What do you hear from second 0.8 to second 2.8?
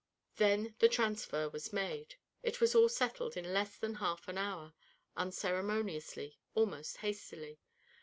transfer was made. It was